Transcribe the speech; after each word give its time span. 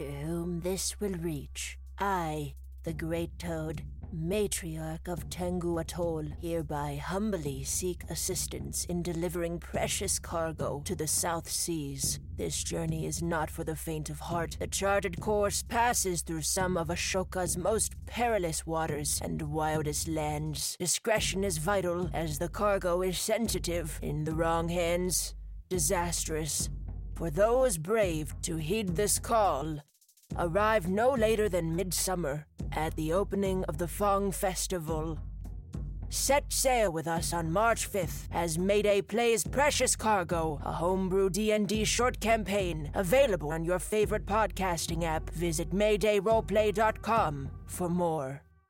to 0.00 0.10
whom 0.10 0.60
this 0.60 0.98
will 0.98 1.12
reach. 1.12 1.76
I, 1.98 2.54
the 2.84 2.94
Great 2.94 3.38
Toad, 3.38 3.82
matriarch 4.16 5.06
of 5.06 5.28
Tengu 5.28 5.78
Atoll, 5.78 6.24
hereby 6.40 6.96
humbly 6.96 7.64
seek 7.64 8.04
assistance 8.08 8.86
in 8.86 9.02
delivering 9.02 9.58
precious 9.58 10.18
cargo 10.18 10.80
to 10.86 10.96
the 10.96 11.06
South 11.06 11.50
Seas. 11.50 12.18
This 12.38 12.64
journey 12.64 13.04
is 13.04 13.20
not 13.20 13.50
for 13.50 13.62
the 13.62 13.76
faint 13.76 14.08
of 14.08 14.20
heart. 14.20 14.56
The 14.58 14.68
charted 14.68 15.20
course 15.20 15.62
passes 15.62 16.22
through 16.22 16.42
some 16.42 16.78
of 16.78 16.88
Ashoka's 16.88 17.58
most 17.58 17.92
perilous 18.06 18.64
waters 18.64 19.20
and 19.22 19.42
wildest 19.42 20.08
lands. 20.08 20.78
Discretion 20.78 21.44
is 21.44 21.58
vital, 21.58 22.08
as 22.14 22.38
the 22.38 22.48
cargo 22.48 23.02
is 23.02 23.18
sensitive. 23.18 23.98
In 24.00 24.24
the 24.24 24.34
wrong 24.34 24.70
hands, 24.70 25.34
disastrous. 25.68 26.70
For 27.16 27.28
those 27.28 27.76
brave 27.76 28.34
to 28.40 28.56
heed 28.56 28.96
this 28.96 29.18
call, 29.18 29.80
arrive 30.38 30.88
no 30.88 31.10
later 31.10 31.48
than 31.48 31.76
midsummer 31.76 32.46
at 32.72 32.94
the 32.96 33.12
opening 33.12 33.64
of 33.64 33.78
the 33.78 33.88
Fong 33.88 34.32
Festival. 34.32 35.18
Set 36.08 36.52
sail 36.52 36.90
with 36.90 37.06
us 37.06 37.32
on 37.32 37.52
March 37.52 37.90
5th 37.90 38.26
as 38.32 38.58
Mayday 38.58 39.00
plays 39.00 39.44
Precious 39.44 39.94
Cargo, 39.94 40.60
a 40.64 40.72
homebrew 40.72 41.30
D&D 41.30 41.84
short 41.84 42.18
campaign 42.20 42.90
available 42.94 43.52
on 43.52 43.64
your 43.64 43.78
favorite 43.78 44.26
podcasting 44.26 45.04
app. 45.04 45.30
Visit 45.30 45.70
maydayroleplay.com 45.70 47.50
for 47.66 47.88
more. 47.88 48.42